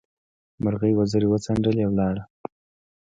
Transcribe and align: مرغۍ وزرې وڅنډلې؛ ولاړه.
مرغۍ 0.63 0.93
وزرې 0.99 1.27
وڅنډلې؛ 1.29 1.83
ولاړه. 1.87 2.23